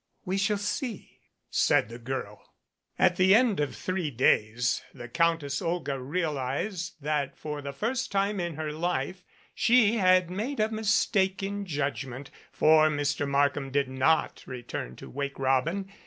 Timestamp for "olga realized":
5.61-6.95